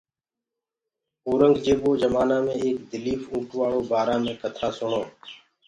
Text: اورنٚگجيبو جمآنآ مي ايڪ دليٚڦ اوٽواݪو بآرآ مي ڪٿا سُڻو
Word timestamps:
اورنٚگجيبو 1.27 1.89
جمآنآ 2.01 2.37
مي 2.45 2.53
ايڪ 2.63 2.77
دليٚڦ 2.91 3.21
اوٽواݪو 3.31 3.79
بآرآ 3.89 4.15
مي 4.23 4.33
ڪٿا 4.41 4.67
سُڻو 4.77 5.01